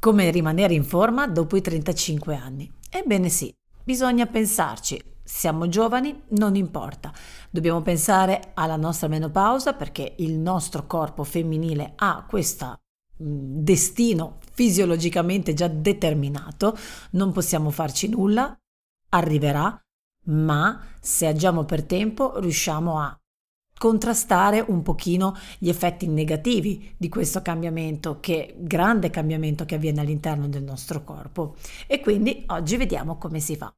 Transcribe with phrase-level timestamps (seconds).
[0.00, 2.72] Come rimanere in forma dopo i 35 anni?
[2.88, 3.54] Ebbene sì,
[3.84, 4.98] bisogna pensarci.
[5.22, 7.12] Siamo giovani, non importa.
[7.50, 12.78] Dobbiamo pensare alla nostra menopausa perché il nostro corpo femminile ha questo
[13.14, 16.78] destino fisiologicamente già determinato,
[17.10, 18.56] non possiamo farci nulla,
[19.10, 19.78] arriverà,
[20.28, 23.19] ma se agiamo per tempo riusciamo a
[23.80, 30.48] contrastare un pochino gli effetti negativi di questo cambiamento, che grande cambiamento che avviene all'interno
[30.48, 31.54] del nostro corpo.
[31.86, 33.72] E quindi oggi vediamo come si fa.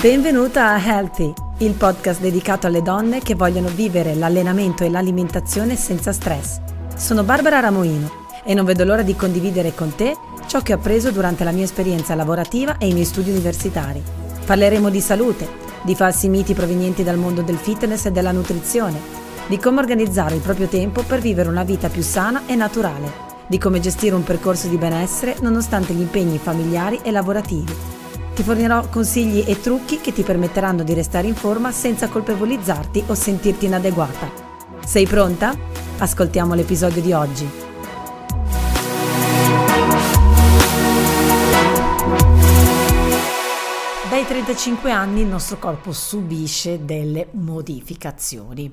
[0.00, 6.12] Benvenuta a Healthy, il podcast dedicato alle donne che vogliono vivere l'allenamento e l'alimentazione senza
[6.12, 6.60] stress.
[6.94, 11.10] Sono Barbara Ramoino e non vedo l'ora di condividere con te ciò che ho appreso
[11.10, 14.20] durante la mia esperienza lavorativa e i miei studi universitari
[14.50, 15.48] Parleremo di salute,
[15.84, 18.98] di falsi miti provenienti dal mondo del fitness e della nutrizione,
[19.46, 23.12] di come organizzare il proprio tempo per vivere una vita più sana e naturale,
[23.46, 27.72] di come gestire un percorso di benessere nonostante gli impegni familiari e lavorativi.
[28.34, 33.14] Ti fornirò consigli e trucchi che ti permetteranno di restare in forma senza colpevolizzarti o
[33.14, 34.32] sentirti inadeguata.
[34.84, 35.56] Sei pronta?
[35.98, 37.69] Ascoltiamo l'episodio di oggi.
[44.30, 48.72] 35 anni il nostro corpo subisce delle modificazioni.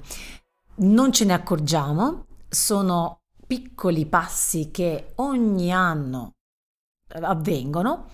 [0.75, 6.35] Non ce ne accorgiamo, sono piccoli passi che ogni anno
[7.07, 8.11] avvengono,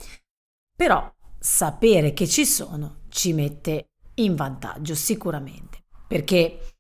[0.74, 6.78] però sapere che ci sono ci mette in vantaggio sicuramente, perché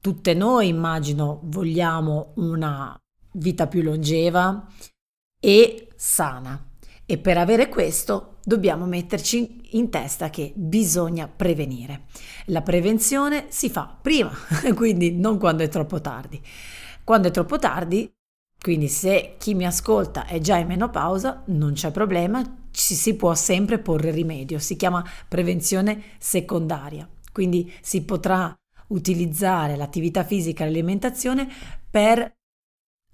[0.00, 2.98] tutte noi immagino vogliamo una
[3.32, 4.66] vita più longeva
[5.38, 6.72] e sana
[7.06, 12.04] e per avere questo dobbiamo metterci in testa che bisogna prevenire.
[12.46, 14.30] La prevenzione si fa prima,
[14.74, 16.40] quindi non quando è troppo tardi.
[17.02, 18.10] Quando è troppo tardi,
[18.60, 23.34] quindi se chi mi ascolta è già in menopausa, non c'è problema, ci si può
[23.34, 24.58] sempre porre rimedio.
[24.58, 27.06] Si chiama prevenzione secondaria.
[27.30, 28.56] Quindi si potrà
[28.88, 31.48] utilizzare l'attività fisica e l'alimentazione
[31.90, 32.32] per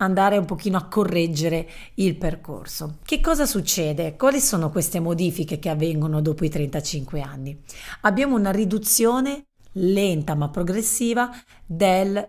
[0.01, 2.99] andare un pochino a correggere il percorso.
[3.03, 4.17] Che cosa succede?
[4.17, 7.63] Quali sono queste modifiche che avvengono dopo i 35 anni?
[8.03, 11.31] Abbiamo una riduzione lenta ma progressiva
[11.65, 12.29] del,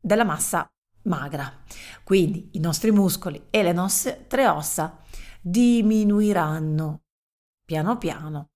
[0.00, 0.70] della massa
[1.02, 1.62] magra.
[2.02, 4.98] Quindi i nostri muscoli e le nostre ossa
[5.40, 7.02] diminuiranno
[7.64, 8.48] piano piano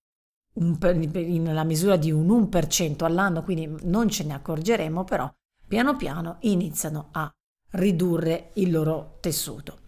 [0.54, 5.32] nella misura di un 1% all'anno, quindi non ce ne accorgeremo, però
[5.66, 7.32] piano piano iniziano a
[7.70, 9.80] ridurre il loro tessuto.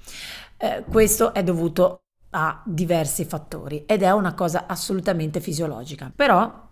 [0.56, 6.68] Eh, questo è dovuto a diversi fattori ed è una cosa assolutamente fisiologica, però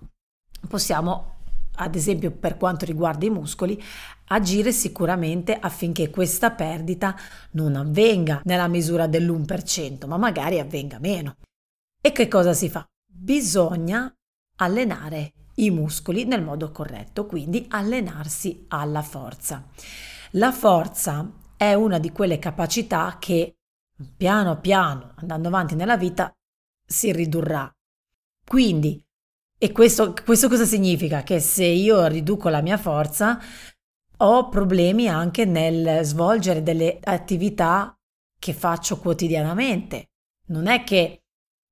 [0.69, 1.36] possiamo
[1.78, 3.80] ad esempio per quanto riguarda i muscoli,
[4.28, 7.16] agire sicuramente affinché questa perdita
[7.52, 11.36] non avvenga nella misura dell'1%, ma magari avvenga meno.
[12.00, 12.86] E che cosa si fa?
[13.06, 14.12] Bisogna
[14.56, 19.64] allenare i muscoli nel modo corretto, quindi allenarsi alla forza.
[20.33, 23.56] La forza è una di quelle capacità che
[24.16, 26.33] piano piano, andando avanti nella vita,
[26.87, 27.71] si ridurrà.
[28.47, 29.03] Quindi,
[29.59, 31.22] e questo, questo cosa significa?
[31.22, 33.41] Che se io riduco la mia forza,
[34.19, 37.97] ho problemi anche nel svolgere delle attività
[38.38, 40.11] che faccio quotidianamente.
[40.47, 41.22] Non è che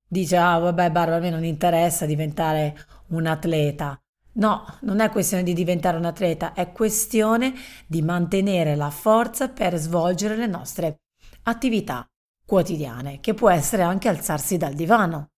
[0.07, 2.75] dice, ah vabbè Barbara, a me non interessa diventare
[3.09, 4.01] un atleta.
[4.37, 7.53] No, non è questione di diventare un atleta, è questione
[7.87, 11.01] di mantenere la forza per svolgere le nostre
[11.43, 12.07] attività
[12.45, 15.31] quotidiane, che può essere anche alzarsi dal divano.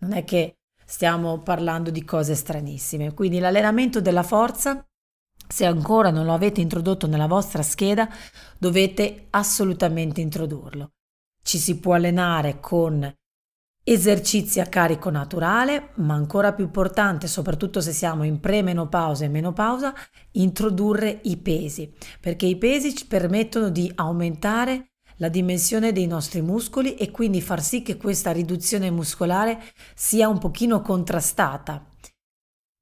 [0.00, 3.14] Non è che stiamo parlando di cose stranissime.
[3.14, 4.84] Quindi l'allenamento della forza,
[5.46, 8.08] se ancora non lo avete introdotto nella vostra scheda,
[8.58, 10.90] dovete assolutamente introdurlo.
[11.40, 13.14] Ci si può allenare con
[13.86, 19.92] Esercizi a carico naturale, ma ancora più importante, soprattutto se siamo in premenopausa e menopausa,
[20.32, 26.94] introdurre i pesi, perché i pesi ci permettono di aumentare la dimensione dei nostri muscoli
[26.94, 29.62] e quindi far sì che questa riduzione muscolare
[29.94, 31.86] sia un pochino contrastata.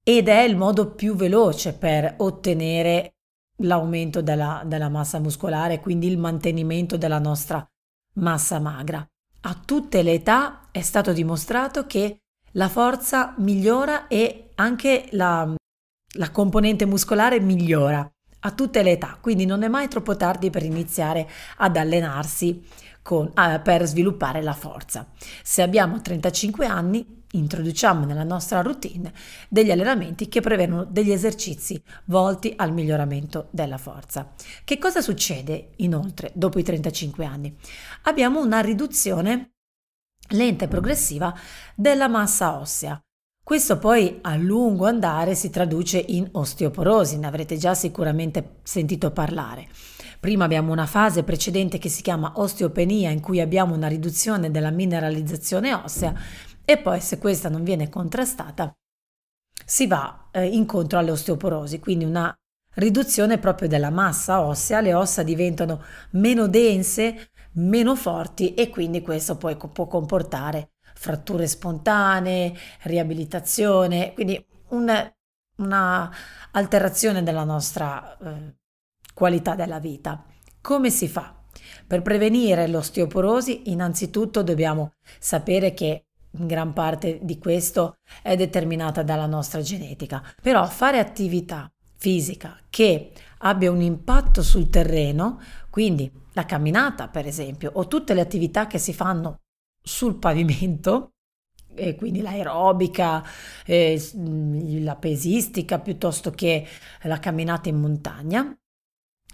[0.04, 3.16] Ed è il modo più veloce per ottenere
[3.56, 7.68] l'aumento della, della massa muscolare, quindi il mantenimento della nostra
[8.14, 9.04] massa magra
[9.42, 12.18] a tutte le età è stato dimostrato che
[12.52, 15.52] la forza migliora e anche la,
[16.16, 18.08] la componente muscolare migliora
[18.44, 21.28] a tutte le età, quindi non è mai troppo tardi per iniziare
[21.58, 22.64] ad allenarsi
[23.00, 25.06] con, eh, per sviluppare la forza.
[25.42, 29.12] Se abbiamo 35 anni introduciamo nella nostra routine
[29.48, 34.32] degli allenamenti che prevedono degli esercizi volti al miglioramento della forza.
[34.64, 37.56] Che cosa succede inoltre dopo i 35 anni?
[38.02, 39.52] Abbiamo una riduzione
[40.28, 41.34] lenta e progressiva
[41.74, 43.00] della massa ossea.
[43.44, 49.66] Questo poi a lungo andare si traduce in osteoporosi, ne avrete già sicuramente sentito parlare.
[50.20, 54.70] Prima abbiamo una fase precedente che si chiama osteopenia in cui abbiamo una riduzione della
[54.70, 56.14] mineralizzazione ossea
[56.72, 58.74] e poi se questa non viene contrastata
[59.64, 62.34] si va eh, incontro all'osteoporosi, quindi una
[62.74, 65.82] riduzione proprio della massa ossea, le ossa diventano
[66.12, 75.12] meno dense, meno forti e quindi questo poi può comportare fratture spontanee, riabilitazione, quindi un,
[75.56, 76.10] una
[76.52, 78.54] alterazione della nostra eh,
[79.12, 80.24] qualità della vita.
[80.60, 81.36] Come si fa?
[81.86, 89.60] Per prevenire l'osteoporosi innanzitutto dobbiamo sapere che gran parte di questo è determinata dalla nostra
[89.60, 95.40] genetica, però fare attività fisica che abbia un impatto sul terreno,
[95.70, 99.40] quindi la camminata per esempio, o tutte le attività che si fanno
[99.82, 101.10] sul pavimento,
[101.74, 103.24] e quindi l'aerobica,
[103.64, 104.00] eh,
[104.80, 106.66] la pesistica piuttosto che
[107.02, 108.56] la camminata in montagna,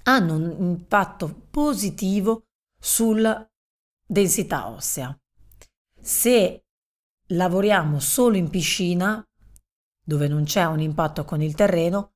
[0.05, 2.45] hanno un impatto positivo
[2.81, 3.47] sulla
[4.07, 5.17] densità ossea.
[6.01, 6.63] Se
[7.29, 9.23] lavoriamo solo in piscina,
[10.05, 12.13] dove non c'è un impatto con il terreno,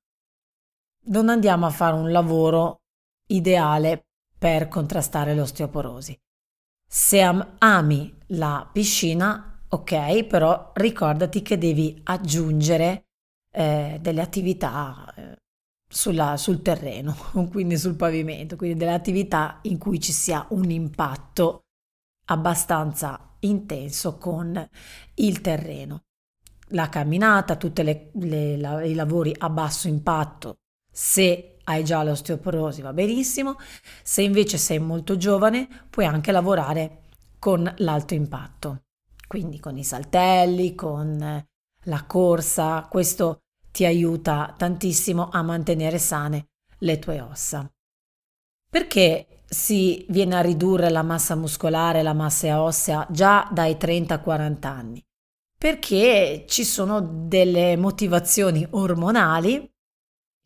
[1.05, 2.83] non andiamo a fare un lavoro
[3.27, 4.07] ideale
[4.39, 6.19] per contrastare l'osteoporosi.
[6.87, 13.07] Se am- ami la piscina, ok, però ricordati che devi aggiungere
[13.51, 15.37] eh, delle attività eh,
[15.89, 17.15] sulla, sul terreno,
[17.51, 21.65] quindi sul pavimento, quindi delle attività in cui ci sia un impatto
[22.27, 24.69] abbastanza intenso con
[25.15, 26.05] il terreno.
[26.69, 30.59] La camminata, tutti i lavori a basso impatto,
[30.91, 33.57] se hai già l'osteoporosi va benissimo,
[34.03, 37.03] se invece sei molto giovane puoi anche lavorare
[37.39, 38.85] con l'alto impatto,
[39.27, 41.47] quindi con i saltelli, con
[41.87, 46.49] la corsa, questo ti aiuta tantissimo a mantenere sane
[46.79, 47.71] le tue ossa.
[48.69, 55.05] Perché si viene a ridurre la massa muscolare, la massa ossea già dai 30-40 anni?
[55.59, 59.71] Perché ci sono delle motivazioni ormonali,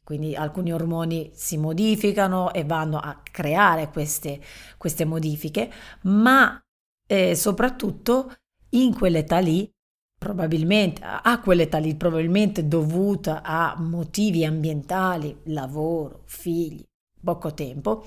[0.03, 4.41] quindi alcuni ormoni si modificano e vanno a creare queste,
[4.77, 6.61] queste modifiche, ma
[7.07, 8.35] eh, soprattutto
[8.71, 9.73] in quell'età lì
[10.19, 16.85] probabilmente a quell'età lì, probabilmente dovuta a motivi ambientali, lavoro, figli,
[17.23, 18.05] poco tempo,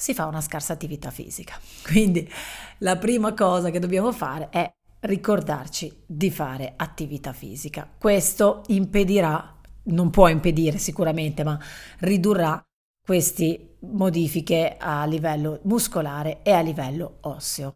[0.00, 1.60] si fa una scarsa attività fisica.
[1.84, 2.26] Quindi
[2.78, 7.86] la prima cosa che dobbiamo fare è ricordarci di fare attività fisica.
[7.98, 11.60] Questo impedirà, non può impedire sicuramente, ma
[11.98, 12.62] ridurrà
[13.04, 17.74] queste modifiche a livello muscolare e a livello osseo.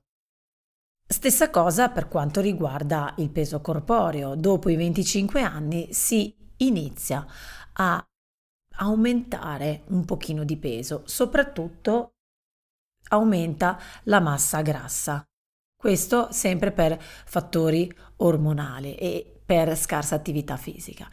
[1.07, 4.35] Stessa cosa per quanto riguarda il peso corporeo.
[4.35, 7.27] Dopo i 25 anni si inizia
[7.75, 8.03] a
[8.77, 12.14] aumentare un pochino di peso, soprattutto
[13.09, 15.25] aumenta la massa grassa.
[15.77, 21.09] Questo sempre per fattori ormonali e per scarsa attività fisica.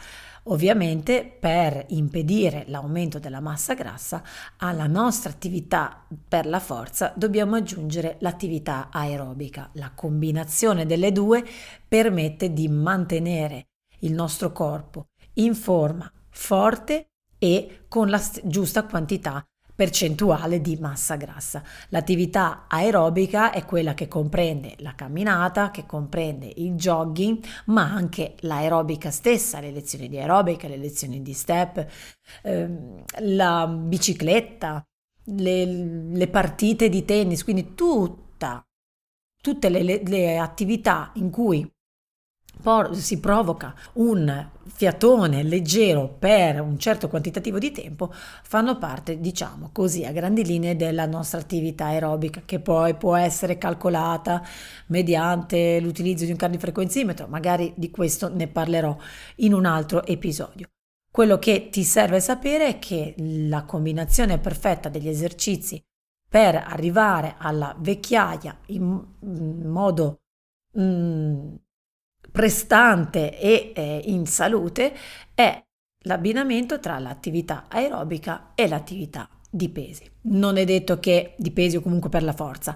[0.45, 4.23] Ovviamente per impedire l'aumento della massa grassa
[4.57, 9.69] alla nostra attività per la forza dobbiamo aggiungere l'attività aerobica.
[9.73, 11.45] La combinazione delle due
[11.87, 13.67] permette di mantenere
[13.99, 19.45] il nostro corpo in forma forte e con la giusta quantità
[19.81, 21.63] percentuale di massa grassa.
[21.89, 29.09] L'attività aerobica è quella che comprende la camminata, che comprende il jogging, ma anche l'aerobica
[29.09, 31.83] stessa, le lezioni di aerobica, le lezioni di step,
[32.43, 34.85] ehm, la bicicletta,
[35.23, 38.63] le, le, partite di tennis, quindi tutta,
[39.41, 41.67] tutte le, le, attività in cui
[42.93, 48.11] si provoca un fiatone leggero per un certo quantitativo di tempo
[48.43, 53.57] fanno parte, diciamo così, a grandi linee della nostra attività aerobica che poi può essere
[53.57, 54.43] calcolata
[54.87, 58.95] mediante l'utilizzo di un cardiofrequenzimetro, magari di questo ne parlerò
[59.37, 60.67] in un altro episodio.
[61.11, 65.83] Quello che ti serve sapere è che la combinazione perfetta degli esercizi
[66.31, 69.05] per arrivare alla vecchiaia in,
[69.65, 70.21] modo
[70.79, 71.55] mm,
[72.31, 74.93] prestante e eh, in salute
[75.33, 75.61] è
[76.05, 80.09] l'abbinamento tra l'attività aerobica e l'attività di pesi.
[80.23, 82.75] Non è detto che di pesi o comunque per la forza.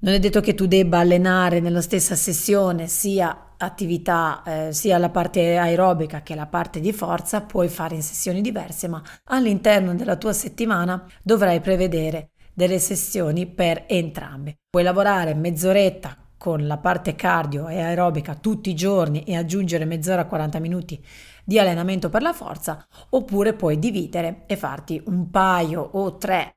[0.00, 5.10] Non è detto che tu debba allenare nella stessa sessione sia attività eh, sia la
[5.10, 10.16] parte aerobica che la parte di forza puoi fare in sessioni diverse, ma all'interno della
[10.16, 14.56] tua settimana dovrai prevedere delle sessioni per entrambe.
[14.68, 20.26] Puoi lavorare mezz'oretta con la parte cardio e aerobica tutti i giorni e aggiungere mezz'ora
[20.26, 21.00] 40 minuti
[21.44, 26.56] di allenamento per la forza, oppure puoi dividere e farti un paio o tre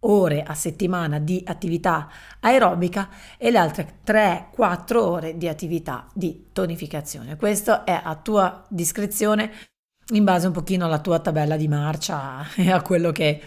[0.00, 2.10] ore a settimana di attività
[2.40, 7.36] aerobica e le altre 3-4 ore di attività di tonificazione.
[7.36, 9.52] Questo è a tua discrezione
[10.14, 13.40] in base un pochino alla tua tabella di marcia e a quello che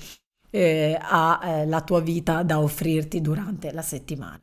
[0.49, 4.39] eh, ha eh, la tua vita da offrirti durante la settimana.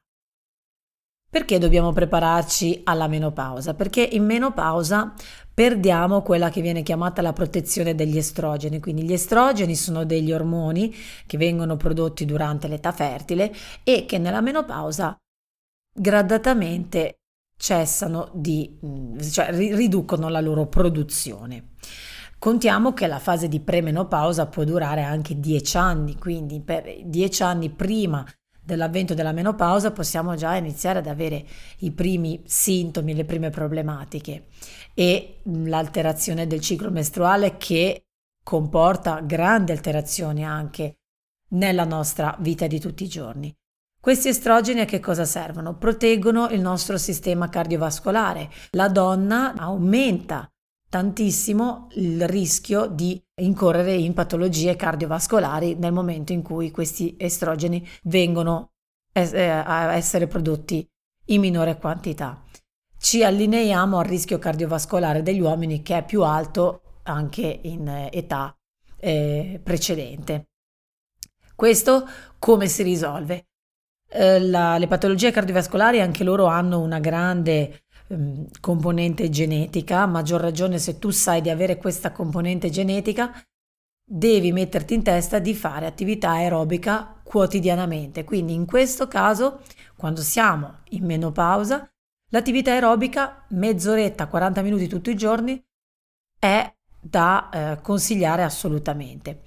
[1.32, 3.72] Perché dobbiamo prepararci alla menopausa?
[3.72, 5.14] Perché in menopausa
[5.54, 8.80] perdiamo quella che viene chiamata la protezione degli estrogeni.
[8.80, 13.50] Quindi gli estrogeni sono degli ormoni che vengono prodotti durante l'età fertile
[13.82, 15.16] e che nella menopausa
[15.90, 17.20] gradatamente
[17.56, 21.70] cessano di, mm, cioè riducono la loro produzione.
[22.38, 27.70] Contiamo che la fase di premenopausa può durare anche 10 anni, quindi per 10 anni
[27.70, 28.22] prima
[28.64, 31.44] dell'avvento della menopausa possiamo già iniziare ad avere
[31.78, 34.46] i primi sintomi, le prime problematiche
[34.94, 38.04] e l'alterazione del ciclo mestruale che
[38.42, 40.98] comporta grandi alterazioni anche
[41.50, 43.54] nella nostra vita di tutti i giorni.
[44.00, 45.76] Questi estrogeni a che cosa servono?
[45.76, 48.50] Proteggono il nostro sistema cardiovascolare.
[48.70, 50.50] La donna aumenta
[50.88, 58.72] tantissimo il rischio di incorrere in patologie cardiovascolari nel momento in cui questi estrogeni vengono
[59.12, 60.88] eh, a essere prodotti
[61.26, 62.42] in minore quantità.
[62.98, 68.56] Ci allineiamo al rischio cardiovascolare degli uomini che è più alto anche in età
[68.98, 70.48] eh, precedente.
[71.54, 72.06] Questo
[72.38, 73.46] come si risolve?
[74.08, 77.82] Eh, la, le patologie cardiovascolari anche loro hanno una grande
[78.12, 83.32] Ehm, componente genetica, a maggior ragione se tu sai di avere questa componente genetica,
[84.04, 88.24] devi metterti in testa di fare attività aerobica quotidianamente.
[88.24, 89.62] Quindi in questo caso,
[89.96, 91.90] quando siamo in menopausa,
[92.30, 95.62] l'attività aerobica, mezz'oretta, 40 minuti tutti i giorni,
[96.38, 99.42] è da eh, consigliare assolutamente.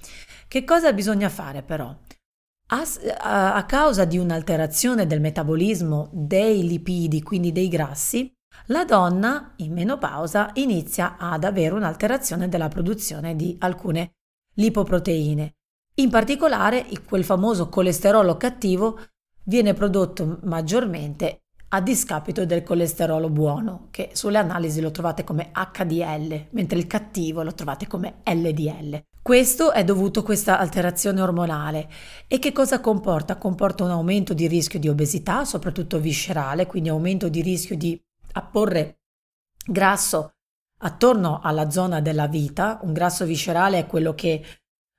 [0.48, 1.96] Che cosa bisogna fare però?
[2.68, 2.84] A,
[3.54, 8.35] a, causa di un'alterazione del metabolismo dei lipidi, quindi dei grassi,
[8.68, 14.14] la donna in menopausa inizia ad avere un'alterazione della produzione di alcune
[14.56, 15.54] lipoproteine.
[15.96, 19.00] In particolare quel famoso colesterolo cattivo
[19.44, 26.48] viene prodotto maggiormente a discapito del colesterolo buono, che sulle analisi lo trovate come HDL,
[26.52, 29.04] mentre il cattivo lo trovate come LDL.
[29.22, 31.90] Questo è dovuto a questa alterazione ormonale
[32.28, 33.38] e che cosa comporta?
[33.38, 38.00] Comporta un aumento di rischio di obesità, soprattutto viscerale, quindi aumento di rischio di
[38.36, 39.00] apporre
[39.66, 40.34] grasso
[40.80, 42.80] attorno alla zona della vita.
[42.84, 44.44] Un grasso viscerale è quello che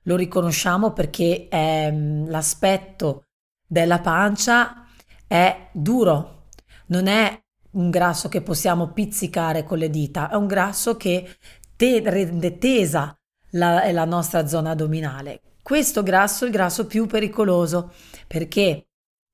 [0.02, 3.26] lo riconosciamo perché è, mm, l'aspetto
[3.66, 4.87] della pancia
[5.26, 6.45] è duro,
[6.87, 11.37] non è un grasso che possiamo pizzicare con le dita, è un grasso che
[11.76, 13.19] te- rende tesa
[13.50, 15.43] la, la nostra zona addominale.
[15.62, 17.93] Questo grasso è il grasso più pericoloso
[18.28, 18.87] perché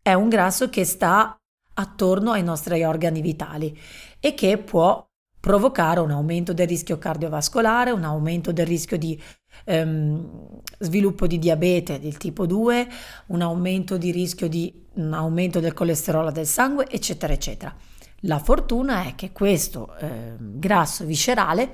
[0.03, 1.39] è un grasso che sta
[1.75, 3.79] attorno ai nostri organi vitali
[4.21, 5.07] e che può
[5.43, 9.21] provocare un aumento del rischio cardiovascolare, un aumento del rischio di
[9.65, 12.89] ehm, sviluppo di diabete del tipo 2,
[13.27, 17.75] un aumento di rischio di un aumento del colesterolo del sangue, eccetera, eccetera.
[18.21, 21.73] La fortuna è che questo eh, grasso viscerale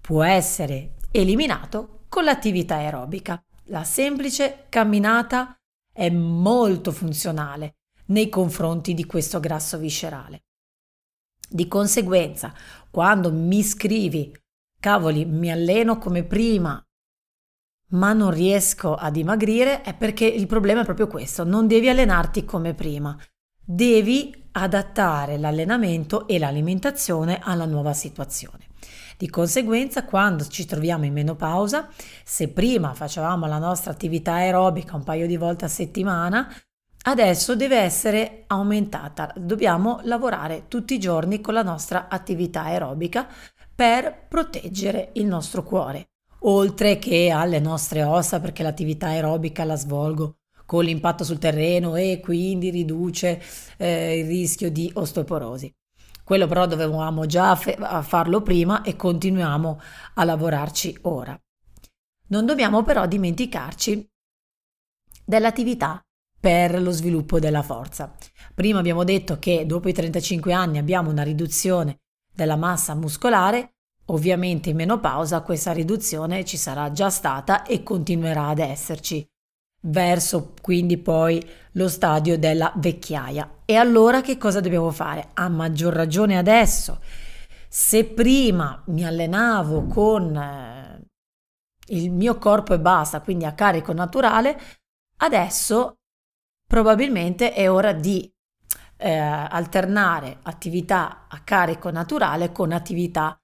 [0.00, 3.40] può essere eliminato con l'attività aerobica.
[3.66, 5.56] La semplice camminata
[5.92, 7.76] è molto funzionale
[8.06, 10.44] nei confronti di questo grasso viscerale.
[11.48, 12.52] Di conseguenza,
[12.90, 14.36] quando mi scrivi,
[14.80, 16.82] cavoli, mi alleno come prima,
[17.90, 22.44] ma non riesco a dimagrire, è perché il problema è proprio questo, non devi allenarti
[22.44, 23.16] come prima,
[23.64, 28.66] devi adattare l'allenamento e l'alimentazione alla nuova situazione.
[29.16, 31.88] Di conseguenza, quando ci troviamo in menopausa,
[32.24, 36.54] se prima facevamo la nostra attività aerobica un paio di volte a settimana,
[37.08, 39.32] adesso deve essere aumentata.
[39.36, 43.28] Dobbiamo lavorare tutti i giorni con la nostra attività aerobica
[43.74, 46.08] per proteggere il nostro cuore,
[46.40, 52.20] oltre che alle nostre ossa perché l'attività aerobica la svolgo con l'impatto sul terreno e
[52.20, 53.40] quindi riduce
[53.76, 55.72] eh, il rischio di osteoporosi.
[56.24, 59.80] Quello però dovevamo già farlo prima e continuiamo
[60.14, 61.40] a lavorarci ora.
[62.28, 64.10] Non dobbiamo però dimenticarci
[65.24, 66.04] dell'attività
[66.46, 68.14] per lo sviluppo della forza.
[68.54, 73.72] Prima abbiamo detto che dopo i 35 anni abbiamo una riduzione della massa muscolare,
[74.06, 79.28] ovviamente in menopausa questa riduzione ci sarà già stata e continuerà ad esserci
[79.88, 83.62] verso quindi poi lo stadio della vecchiaia.
[83.64, 85.30] E allora che cosa dobbiamo fare?
[85.34, 87.00] A maggior ragione adesso.
[87.68, 91.00] Se prima mi allenavo con eh,
[91.88, 94.56] il mio corpo e basta, quindi a carico naturale,
[95.16, 95.95] adesso
[96.66, 98.30] probabilmente è ora di
[98.98, 103.38] eh, alternare attività a carico naturale con attività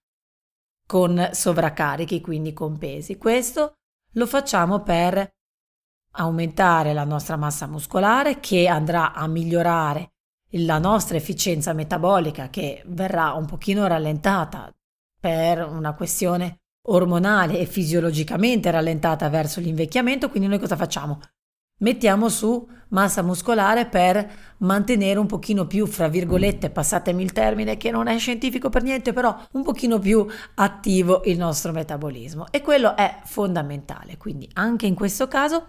[0.87, 3.17] con sovraccarichi, quindi con pesi.
[3.17, 3.75] Questo
[4.13, 5.31] lo facciamo per
[6.17, 10.13] aumentare la nostra massa muscolare che andrà a migliorare
[10.57, 14.71] la nostra efficienza metabolica che verrà un pochino rallentata
[15.19, 21.21] per una questione ormonale e fisiologicamente rallentata verso l'invecchiamento, quindi noi cosa facciamo?
[21.83, 27.91] Mettiamo su massa muscolare per mantenere un pochino più, fra virgolette, passatemi il termine che
[27.91, 30.25] non è scientifico per niente, però un pochino più
[30.55, 34.17] attivo il nostro metabolismo e quello è fondamentale.
[34.17, 35.67] Quindi anche in questo caso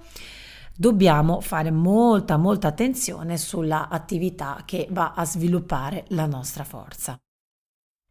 [0.76, 7.18] dobbiamo fare molta molta attenzione sulla attività che va a sviluppare la nostra forza.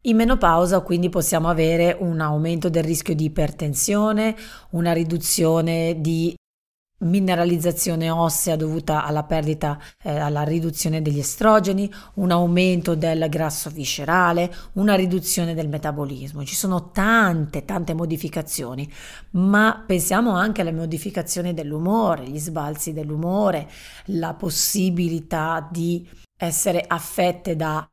[0.06, 4.35] In menopausa quindi possiamo avere un aumento del rischio di ipertensione,
[4.71, 6.35] una riduzione di
[7.02, 14.52] mineralizzazione ossea dovuta alla perdita, eh, alla riduzione degli estrogeni, un aumento del grasso viscerale,
[14.75, 16.44] una riduzione del metabolismo.
[16.44, 18.90] Ci sono tante, tante modificazioni,
[19.32, 23.68] ma pensiamo anche alle modificazioni dell'umore, gli sbalzi dell'umore,
[24.06, 27.87] la possibilità di essere affette da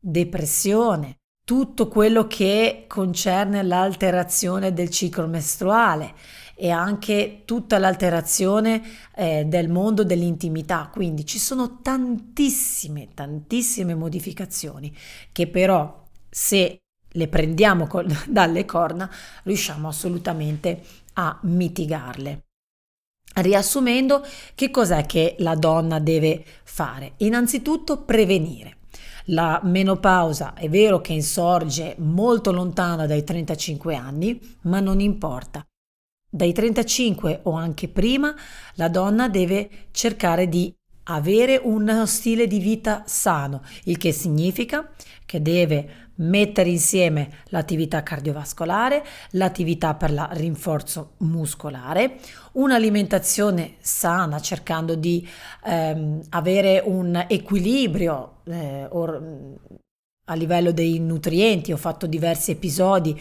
[0.00, 6.14] depressione, tutto quello che concerne l'alterazione del ciclo mestruale
[6.60, 8.82] e anche tutta l'alterazione
[9.14, 10.90] eh, del mondo dell'intimità.
[10.92, 14.92] Quindi ci sono tantissime, tantissime modificazioni
[15.30, 16.80] che però se
[17.12, 19.08] le prendiamo col, dalle corna
[19.44, 20.82] riusciamo assolutamente
[21.14, 22.42] a mitigarle.
[23.34, 27.12] Riassumendo, che cos'è che la donna deve fare?
[27.18, 28.78] Innanzitutto prevenire.
[29.26, 35.67] La menopausa è vero che insorge molto lontana dai 35 anni, ma non importa.
[36.30, 38.34] Dai 35 o anche prima
[38.74, 40.70] la donna deve cercare di
[41.04, 44.90] avere uno stile di vita sano, il che significa
[45.24, 52.18] che deve mettere insieme l'attività cardiovascolare, l'attività per il rinforzo muscolare,
[52.52, 55.26] un'alimentazione sana cercando di
[55.64, 59.56] ehm, avere un equilibrio eh, or,
[60.26, 61.72] a livello dei nutrienti.
[61.72, 63.18] Ho fatto diversi episodi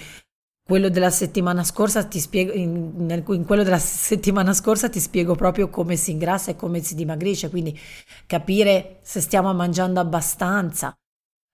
[0.67, 5.33] quello della settimana scorsa ti spiego, in, nel, in, quello della settimana scorsa ti spiego
[5.33, 7.77] proprio come si ingrassa e come si dimagrisce, quindi
[8.25, 10.93] capire se stiamo mangiando abbastanza.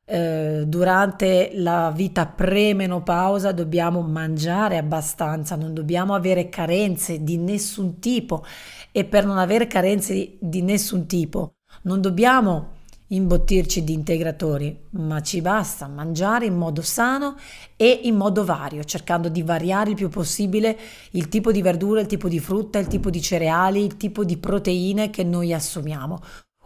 [0.06, 8.44] Eh, durante la vita pre-menopausa dobbiamo mangiare abbastanza, non dobbiamo avere carenze di nessun tipo
[8.92, 12.82] e per non avere carenze di, di nessun tipo non dobbiamo
[13.16, 17.36] imbottirci di integratori, ma ci basta mangiare in modo sano
[17.76, 20.78] e in modo vario, cercando di variare il più possibile
[21.12, 24.38] il tipo di verdura, il tipo di frutta, il tipo di cereali, il tipo di
[24.38, 26.20] proteine che noi assumiamo.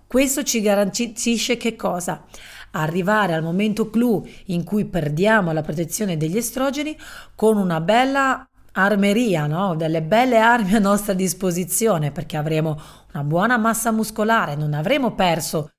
[0.08, 2.24] Questo ci garantisce che cosa?
[2.72, 6.96] Arrivare al momento clou in cui perdiamo la protezione degli estrogeni
[7.36, 9.76] con una bella armeria, no?
[9.76, 12.80] delle belle armi a nostra disposizione perché avremo
[13.14, 15.72] una buona massa muscolare, non avremo perso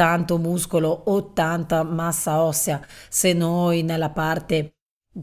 [0.00, 4.76] tanto muscolo o tanta massa ossea se noi nella parte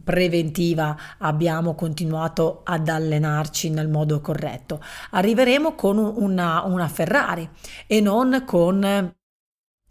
[0.03, 4.79] preventiva abbiamo continuato ad allenarci nel modo corretto.
[5.11, 7.49] Arriveremo con una, una Ferrari
[7.87, 9.15] e non con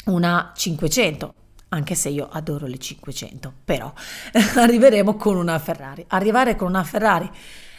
[0.05, 1.35] una 500
[1.71, 3.93] anche se io adoro le 500, però
[4.55, 6.05] arriveremo con una Ferrari.
[6.11, 7.29] Arrivare con una Ferrari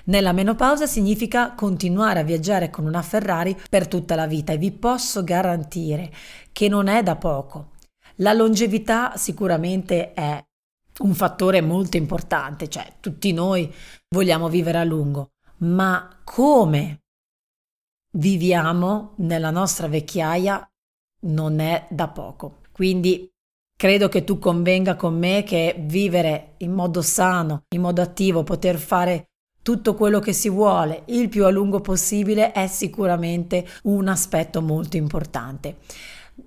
[0.08, 4.72] nella menopausa significa continuare a viaggiare con una Ferrari per tutta la vita e vi
[4.72, 6.12] posso garantire
[6.52, 7.72] che non è da poco.
[8.17, 10.43] La longevità sicuramente è
[11.00, 13.72] un fattore molto importante, cioè tutti noi
[14.10, 17.02] vogliamo vivere a lungo, ma come
[18.13, 20.67] viviamo nella nostra vecchiaia
[21.22, 22.62] non è da poco.
[22.72, 23.30] Quindi
[23.76, 28.78] credo che tu convenga con me che vivere in modo sano, in modo attivo, poter
[28.78, 29.30] fare
[29.67, 34.95] tutto quello che si vuole il più a lungo possibile è sicuramente un aspetto molto
[34.95, 35.80] importante.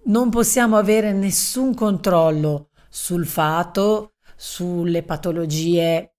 [0.05, 6.15] Non possiamo avere nessun controllo sul fato, sulle patologie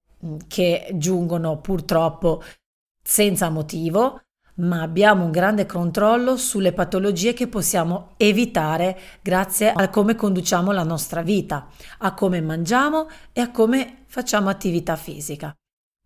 [0.48, 2.44] che giungono purtroppo
[3.02, 4.22] senza motivo,
[4.58, 10.84] ma abbiamo un grande controllo sulle patologie che possiamo evitare grazie a come conduciamo la
[10.84, 15.56] nostra vita, a come mangiamo e a come facciamo attività fisica.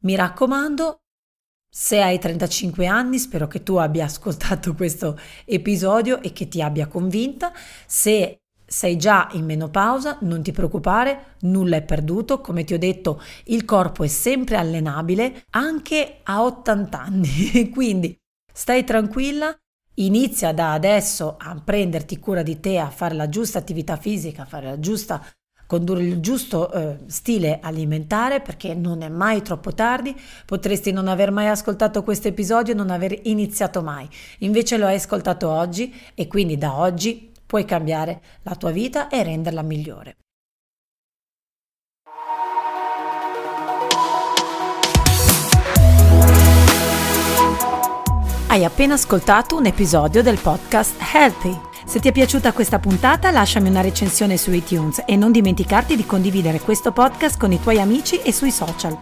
[0.05, 1.01] Mi raccomando,
[1.69, 6.87] se hai 35 anni, spero che tu abbia ascoltato questo episodio e che ti abbia
[6.87, 7.51] convinta.
[7.85, 13.21] Se sei già in menopausa, non ti preoccupare, nulla è perduto, come ti ho detto,
[13.45, 18.17] il corpo è sempre allenabile anche a 80 anni, quindi
[18.57, 19.53] Stai tranquilla,
[19.95, 24.45] inizia da adesso a prenderti cura di te, a fare la giusta attività fisica, a
[24.45, 25.21] fare la giusta
[25.67, 31.31] condurre il giusto eh, stile alimentare perché non è mai troppo tardi, potresti non aver
[31.31, 34.07] mai ascoltato questo episodio e non aver iniziato mai,
[34.39, 39.23] invece lo hai ascoltato oggi e quindi da oggi puoi cambiare la tua vita e
[39.23, 40.15] renderla migliore.
[48.47, 51.74] Hai appena ascoltato un episodio del podcast Healthy.
[51.85, 56.05] Se ti è piaciuta questa puntata lasciami una recensione su iTunes e non dimenticarti di
[56.05, 58.97] condividere questo podcast con i tuoi amici e sui social.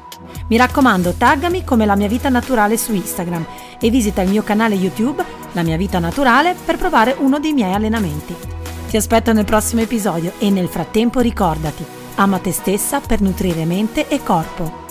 [0.48, 3.46] Mi raccomando, taggami come la mia vita naturale su Instagram
[3.80, 7.74] e visita il mio canale YouTube La mia vita naturale per provare uno dei miei
[7.74, 8.36] allenamenti.
[8.90, 14.08] Ti aspetto nel prossimo episodio e nel frattempo ricordati, ama te stessa per nutrire mente
[14.08, 14.83] e corpo.